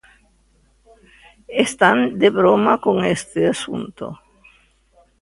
¿Están 1.65 1.97
de 2.21 2.29
broma 2.39 2.73
con 2.85 2.95
este 3.15 3.41
asunto? 3.55 4.05